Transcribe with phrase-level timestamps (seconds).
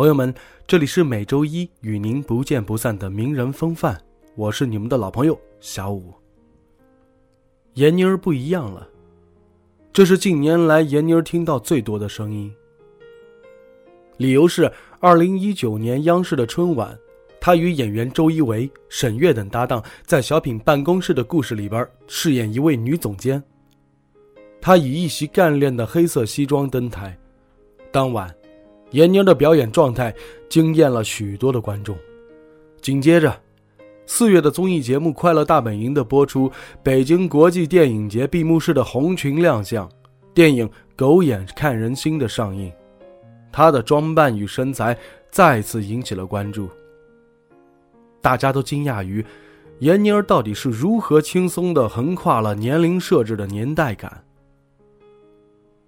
[0.00, 0.34] 朋友们，
[0.66, 4.00] 这里是每周一与您不见不散的名人风范，
[4.34, 6.14] 我是你们的老朋友小五。
[7.74, 8.88] 闫妮儿不一样了，
[9.92, 12.50] 这是近年来闫妮儿听到最多的声音。
[14.16, 16.98] 理由是，二零一九年央视的春晚，
[17.38, 23.42] 她与演员周一围、沈月等搭档在小品《办公室的故事》里边饰演一位女总监。
[24.62, 27.14] 她以一袭干练的黑色西装登台，
[27.92, 28.34] 当晚。
[28.92, 30.14] 闫妮的表演状态
[30.48, 31.96] 惊艳了许多的观众。
[32.80, 33.38] 紧接着，
[34.06, 36.50] 四月的综艺节目《快乐大本营》的播出，
[36.82, 39.88] 北京国际电影节闭幕式的红裙亮相，
[40.34, 42.72] 电影《狗眼看人心》的上映，
[43.52, 44.96] 她的装扮与身材
[45.30, 46.68] 再次引起了关注。
[48.20, 49.24] 大家都惊讶于
[49.78, 54.22] 闫妮儿到底是如何轻松地横跨了年龄设置的年代感。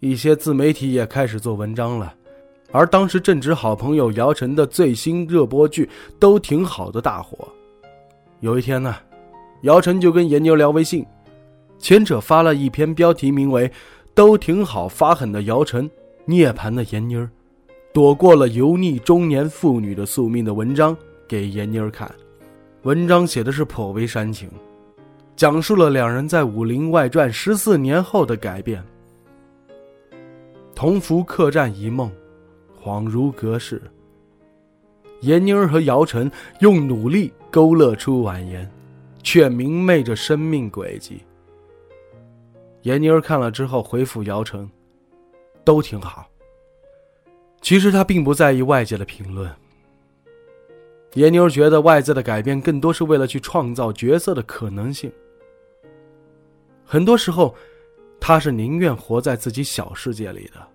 [0.00, 2.14] 一些自媒体也开始做文章了。
[2.74, 7.48] 而当时正值好朋友姚晨的最新热播剧都挺好的大火。
[8.40, 8.96] 有一天呢，
[9.62, 11.06] 姚晨就跟闫妮聊微信，
[11.78, 13.70] 前者发了一篇标题名为
[14.12, 15.88] “都挺好发狠的姚晨，
[16.24, 17.30] 涅槃的闫妮儿，
[17.92, 20.96] 躲过了油腻中年妇女的宿命”的文章
[21.28, 22.12] 给闫妮儿看。
[22.82, 24.50] 文章写的是颇为煽情，
[25.36, 28.84] 讲述了两人在《武林外传》十四年后的改变。
[30.74, 32.10] 同福客栈一梦。
[32.84, 33.80] 恍如隔世。
[35.22, 38.70] 闫妮儿和姚晨用努力勾勒出婉言，
[39.22, 41.22] 却明媚着生命轨迹。
[42.82, 44.68] 闫妮儿看了之后回复姚晨
[45.64, 46.28] ：“都挺好。”
[47.62, 49.50] 其实她并不在意外界的评论。
[51.14, 55.10] 闫妮儿觉得外在的改变更多是为了去创造角色的可能性。
[56.84, 57.54] 很多时候，
[58.20, 60.73] 她是宁愿活在自己小世界里的。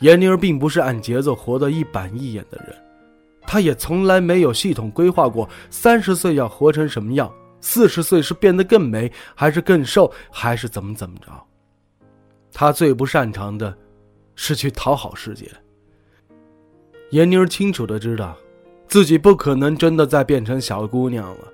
[0.00, 2.76] 闫妮儿并不是按节奏活得一板一眼的人，
[3.42, 11.30] 她也从来没有系统规划过三十岁要活成什么样，四十岁是变得更美，还是更瘦，还是怎么怎么着。
[12.52, 13.76] 她最不擅长的，
[14.34, 15.50] 是去讨好世界。
[17.10, 18.36] 闫妮儿清楚的知道，
[18.88, 21.52] 自己不可能真的再变成小姑娘了，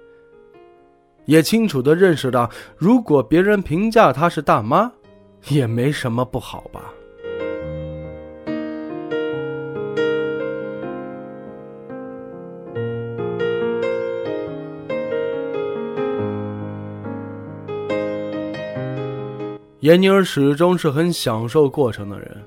[1.26, 4.90] 也清楚的认识到，如果别人评价她是大妈，
[5.48, 6.92] 也没什么不好吧。
[19.82, 22.40] 闫妮儿始终是很享受过程的人，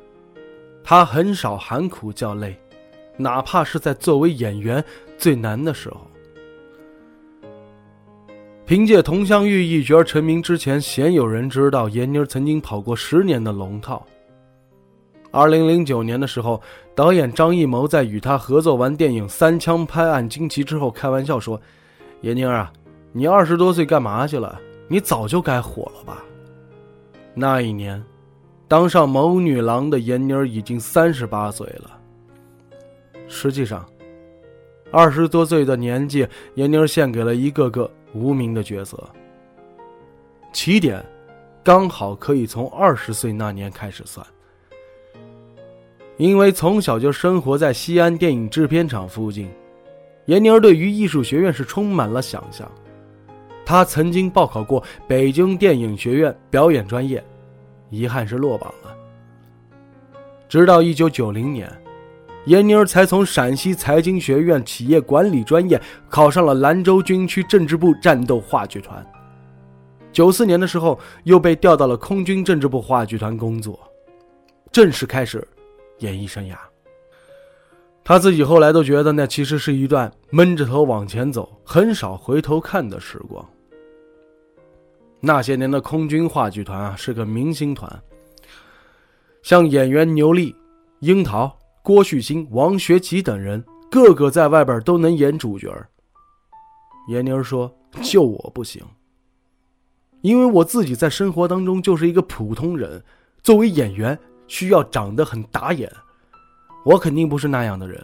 [0.82, 2.58] 她很少喊苦叫累，
[3.18, 4.82] 哪怕是在作为演员
[5.18, 6.08] 最难的时候。
[8.66, 14.02] 凭借《佟湘玉》一角成名之前，鲜有人知道闫妮儿曾经跑过十年的龙套。
[15.30, 16.62] 二零零九年的时候，
[16.96, 21.60] 导演张艺谋在与她合作完电影《三枪拍案惊奇》之后，开玩笑说
[22.24, 22.72] ：“闫妮儿啊，
[23.12, 24.58] 你二十多岁干嘛去了？
[24.88, 26.24] 你早就该火了吧。”
[27.38, 28.02] 那一年，
[28.66, 32.00] 当上谋女郎的闫妮儿已经三十八岁了。
[33.28, 33.86] 实际上，
[34.90, 38.98] 二十多岁的年纪，闫妮儿献给了一个个无名的角色。
[40.54, 41.06] 起点，
[41.62, 44.26] 刚好可以从二十岁那年开始算。
[46.16, 49.50] 因为从小就生活在西安电影制片厂附近，
[50.28, 52.72] 闫妮儿对于艺术学院是充满了想象。
[53.66, 57.24] 他曾经报考过北京电影学院表演专业，
[57.90, 58.96] 遗憾是落榜了。
[60.48, 61.68] 直到一九九零年，
[62.46, 69.04] 闫妮儿才从陕西财经学院企业管理专业考上了兰州军区政治部战斗话剧团。
[70.14, 73.80] 九四年的时候，又被调到了空军政治部话剧团工作，
[74.72, 75.46] 正式开始
[76.00, 76.56] 演艺生涯。
[78.04, 83.44] 他自己后来都觉得，那其实是一段闷着头往前走、很少回头看的时光。
[85.26, 87.92] 那些年的空军话剧团啊，是个明星团。
[89.42, 90.56] 像演员牛莉、
[91.00, 91.52] 樱桃、
[91.82, 95.76] 郭旭星、王学圻等人，个个在外边都能演主角。
[97.08, 98.84] 闫妮儿说：“就我不行，
[100.22, 103.04] 因为我自己在生活当中就是一个普通人，
[103.42, 105.92] 作为演员需要长得很打眼。
[106.86, 108.00] 我肯定不是那样的人。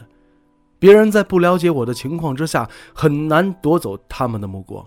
[0.80, 4.84] 别人在不了解我的情况之下，很难夺走他们的目光。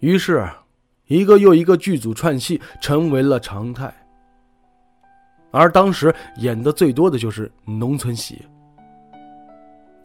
[0.00, 0.48] 于是，
[1.08, 3.92] 一个又一个剧组串戏成为了常态。
[5.50, 8.40] 而当时演的最多的就是农村戏。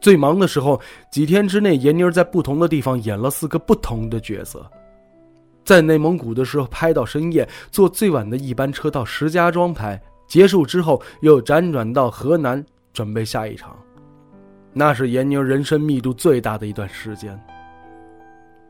[0.02, 0.80] 最忙的时候，
[1.12, 4.70] 几天之内，闫妮儿在不同的地方演了四个不同的角色。
[5.64, 12.62] 在内蒙古的时候拍到深夜，坐最晚的一班车到石家庄拍，结束之后又辗转到河南
[12.92, 13.78] 准备下一场。
[14.74, 17.38] 那是闫妮儿人生密度最大的一段时间。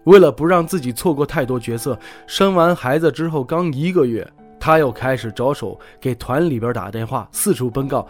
[0.06, 1.98] 为了不让自己错过太多角色，
[2.28, 4.28] 生完孩子之后刚一个月，
[4.60, 8.08] 她又开始着手给团里边打电话，四处奔告。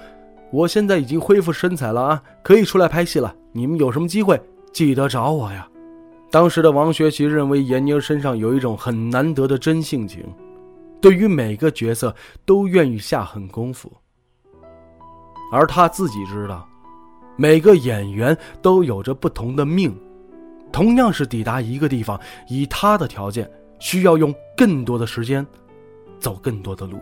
[0.52, 3.34] 我现在已经恢复身材了啊，可以出来拍戏了。
[3.52, 4.40] 你们有什么机会，
[4.72, 5.68] 记得找我呀。
[6.32, 10.24] 当时的王学圻认为闫妮身上有一种很难得的真性情，
[11.00, 13.92] 对于每个角色都愿意下狠功夫。
[15.52, 16.68] 而他自己知道，
[17.36, 19.96] 每个演员都有着不同的命，
[20.74, 23.48] 同样是抵达一个地方，以他的条件，
[23.78, 25.46] 需要用更多的时间，
[26.20, 26.98] 走更多的路。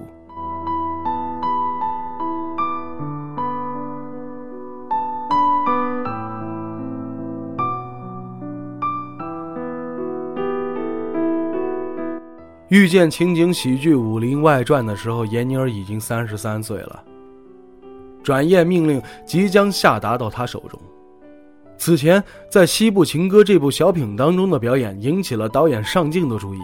[12.68, 17.02] 遇见情景喜剧《武林外传》的时候，闫妮儿已经三十三岁了。
[18.22, 20.78] 转业命令即将下达到她手中。
[21.82, 26.60] 此前在《西部情歌》这部小品当中的表演引起了导演上镜的注意。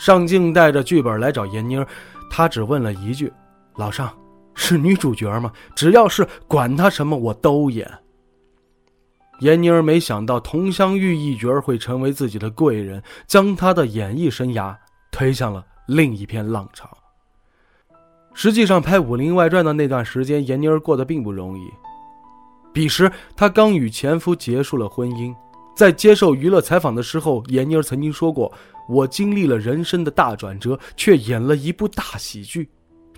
[0.00, 1.86] 上镜带着剧本来找闫妮儿，
[2.28, 3.32] 他只问了一句
[3.78, 4.12] ：“老尚，
[4.56, 5.52] 是女主角吗？
[5.76, 7.88] 只要是管他什么我都演。”
[9.38, 14.74] 闫妮儿没想到佟湘玉一角会成为自己的贵人，将她的演艺生涯
[15.12, 16.90] 推向了另一片浪潮。
[18.32, 21.70] 实际上，拍《武林外传》的那段时间，闫妮儿过得并不容易。
[22.74, 25.34] 彼时，她刚与前夫结束了婚姻。
[25.76, 28.52] 在接受娱乐采访的时候，闫妮儿曾经说过
[28.88, 32.68] ：“我经历了人生的大转折，却演了一部大喜剧，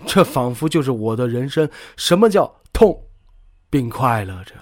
[0.05, 1.67] 这仿佛就是我的人生。
[1.97, 2.99] 什么叫痛，
[3.69, 4.53] 并快乐着？”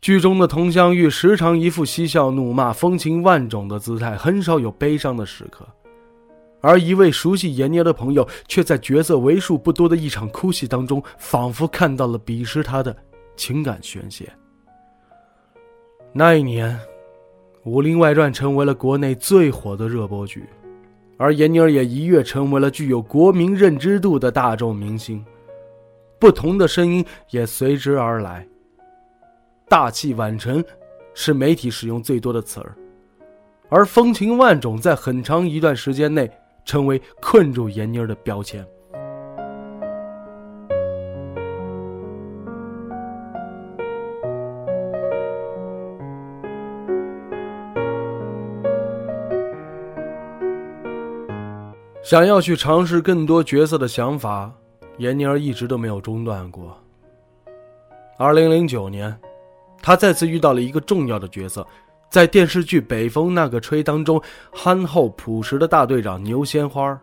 [0.00, 5.66] 剧中的佟湘玉时常一副嬉笑怒骂、风情万种的姿态，很少有悲伤的时刻。
[6.60, 12.94] 而一位熟悉闫妮的朋友，却在角色为数不多的一场哭戏当中，仿佛看到了彼时她的
[13.36, 14.30] 情感宣泄。
[16.12, 16.70] 那一年，
[17.64, 20.44] 《武林外传》成为了国内最火的热播剧，
[21.16, 25.24] 而闫妮儿也一跃成为了具有国民认知度的大众明星。
[26.18, 28.46] 不同的声音也随之而来。
[29.68, 30.64] 大器晚成，
[31.14, 32.76] 是媒体使用最多的词儿，
[33.68, 36.30] 而风情万种在很长一段时间内
[36.64, 38.64] 成为困住闫妮儿的标签。
[52.04, 54.52] 想要去尝试更多角色的想法，
[54.98, 56.78] 闫妮儿一直都没有中断过。
[58.18, 59.18] 二零零九年。
[59.80, 61.66] 她再次遇到了一个重要的角色，
[62.10, 64.20] 在电视剧《北风那个吹》当中，
[64.52, 66.98] 憨厚朴实的大队长牛鲜花，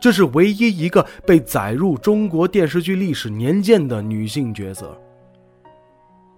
[0.00, 4.96] 这是唯一一个被载入中国电视剧历史年鉴的女性角色。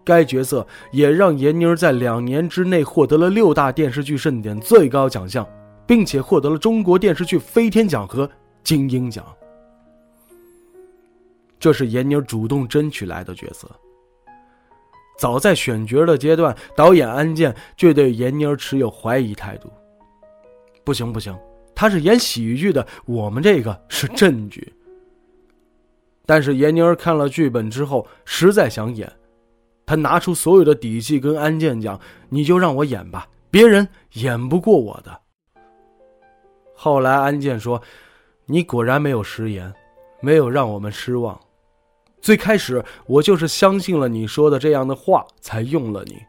[0.05, 5.47] 该角色也让闫妮儿在两年之内获得了六大电视剧盛典最高奖项，
[5.87, 8.29] 并且获得了中国电视剧飞天奖和
[8.65, 9.25] 金鹰奖。
[11.59, 13.71] 这是闫妮主动争取来的角色。
[15.19, 19.71] 早在选角的阶段，导演安建就对闫妮持有怀疑态度。
[20.85, 21.37] 不行不行，
[21.75, 24.73] 她是演喜剧的，我们这个是正剧。
[26.27, 29.11] 但是闫妮看了剧本之后，实在想演，
[29.87, 35.21] 她拿出所有的底气跟安建讲：“你就让我演吧，别人演不过我的。”
[36.77, 37.83] 后来安建说
[38.47, 39.73] ：“你果然没有食言，
[40.21, 41.41] 没有让我们失望。”
[42.21, 46.23] 最开始我就是相信了你说的这样的话，才用了你。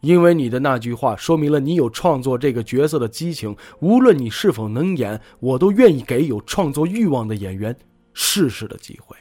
[0.00, 7.76] 因为你的那句话说明了你有创作这个角色的激情，无论你是否能演，我都愿意给有创作欲望的演员
[8.12, 9.16] 试试的机会。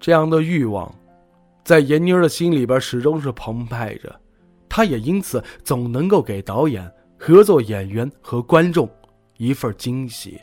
[0.00, 0.92] 这样的欲望，
[1.64, 4.14] 在闫妮儿的心里边始终是澎湃着，
[4.68, 8.88] 她也因此总能够给导演、合作演员和观众
[9.36, 10.40] 一份惊喜。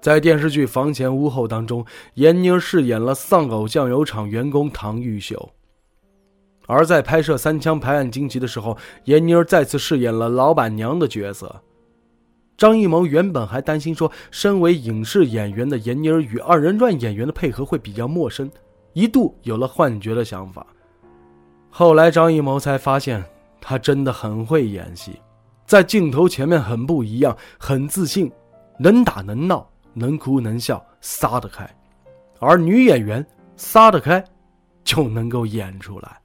[0.00, 5.36] 在电视剧《房前屋后》当中，闫妮饰演了丧偶酱油厂员工唐玉秀；
[6.66, 11.60] 而在拍摄《三枪拍案惊奇》的时候，闫妮再次饰演了老板娘的角色。
[12.56, 18.48] 张艺谋原本还担心说，身为影视演员的闫妮与二人转演员的配合会比较陌生，
[18.92, 20.66] 一度有了幻觉的想法。
[21.68, 23.24] 后来张艺谋才发现，
[23.60, 25.20] 他真的很会演戏，
[25.66, 28.30] 在镜头前面很不一样，很自信，
[28.78, 31.68] 能打能闹，能哭能笑，撒得开。
[32.38, 34.22] 而女演员撒得开，
[34.84, 36.20] 就能够演出来。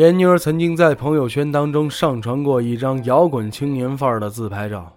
[0.00, 4.90] 闫妮儿曾经在朋友圈当中上传过一张摇滚青年范儿的自拍照，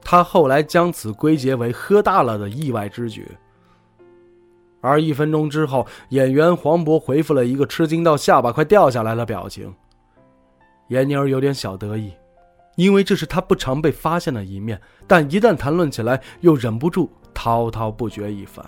[0.00, 3.26] 她后来将此归结为喝大了的意外之举。
[4.80, 9.74] 而一分钟之后，演员黄渤回复了一个吃惊到下巴快掉下来的表情。
[10.86, 12.12] 闫妮儿有点小得意，
[12.76, 18.64] 因为这是她不常被发现的一面，但一旦谈论起来，又忍不住滔滔不绝一番。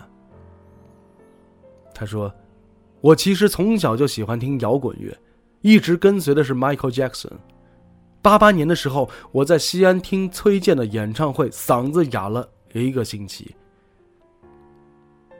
[1.95, 2.29] 她说。
[3.01, 5.17] 我其实从小就喜欢听摇滚乐，
[5.63, 7.33] 一直跟随的是 Michael Jackson。
[8.23, 13.55] 八八年的时候，我在西安听崔健的演唱会，嗓子哑了一个星期。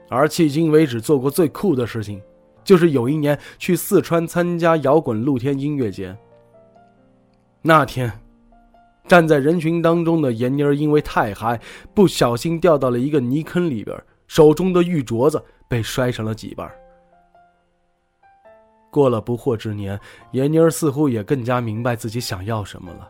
[0.09, 2.19] 而迄今为止做过最酷的事情，
[2.63, 6.17] 就是有一年去四川参加摇滚露天音乐节。
[7.61, 8.11] 那天，
[9.07, 11.61] 站在人群当中的闫妮儿因为太嗨，
[11.93, 16.67] 不小心掉到了一个泥坑里边，手中的玉镯子被摔成了几瓣。
[18.91, 19.99] 过了不惑之年，
[20.33, 23.09] 闫妮儿似乎也更加明白自己想要什么了，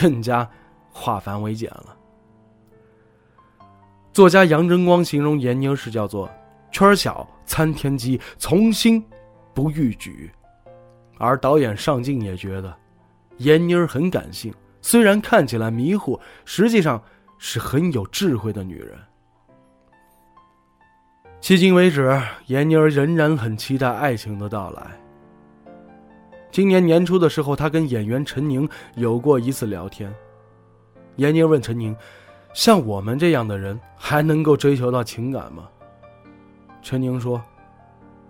[0.00, 0.48] 更加
[0.92, 1.96] 化繁为简了。
[4.12, 6.30] 作家杨真光形容闫妮儿是叫做
[6.70, 9.04] “圈小参天机，从心
[9.52, 10.30] 不逾矩”，
[11.18, 12.76] 而导演尚敬也觉得，
[13.38, 17.02] 闫妮儿很感性，虽然看起来迷糊，实际上
[17.38, 18.96] 是很有智慧的女人。
[21.40, 25.03] 迄今为止，闫妮儿仍然很期待爱情的到来。
[26.54, 30.14] 今年年初的时候，他跟演员陈宁有过一次聊天。
[31.16, 31.96] 闫妮问陈宁
[32.54, 35.68] ：“像我们这样的人，还能够追求到情感吗？”
[36.80, 37.42] 陈宁说：“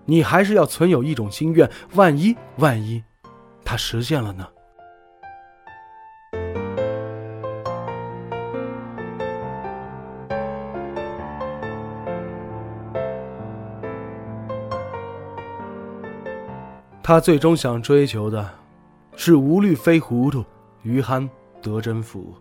[0.07, 3.04] 你还是要存有一种心愿，万一万一，
[3.62, 4.49] 他实现了呢？”
[17.06, 18.50] 他最终想追求的，
[19.14, 20.42] 是无虑非糊涂，
[20.80, 21.28] 余憨
[21.61, 22.34] 得真福。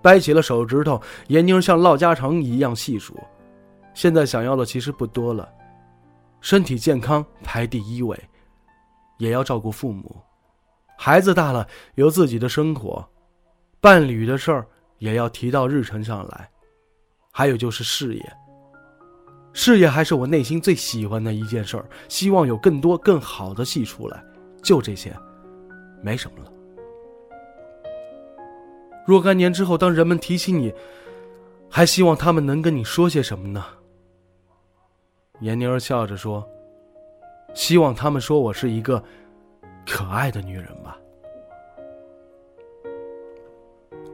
[0.00, 3.14] 掰起了手指头，闫妮像唠家常一样细数。
[3.92, 5.46] 现在想要的其实不多了，
[6.40, 8.18] 身体健康排第一位，
[9.18, 10.16] 也要照顾父母。
[10.96, 13.06] 孩子大了，有自己的生活，
[13.82, 14.66] 伴侣的事儿
[14.96, 16.48] 也要提到日程上来。
[17.30, 18.36] 还有就是事业。
[19.58, 24.22] 事业还是我内心最喜欢的一件事儿，希望有更多更好的戏出来，
[24.62, 25.16] 就这些，
[26.02, 26.52] 没什么了。
[29.06, 30.74] 若干年之后，当人们提起你，
[31.70, 33.64] 还希望他们能跟你说些什么呢？
[35.40, 36.46] 闫妮儿笑着说
[37.54, 39.02] ：“希望他们说我是一个
[39.86, 40.98] 可爱的女人吧。”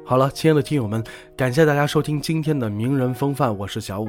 [0.06, 1.02] 好了，亲爱的听友们，
[1.36, 4.08] 感谢大家收听今天的名人风范，我是小五。